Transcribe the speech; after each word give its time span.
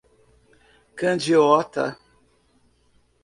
Candiota 0.97 1.85